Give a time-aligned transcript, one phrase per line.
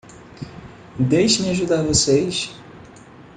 [0.97, 2.49] Deixe-me ajudar vocês.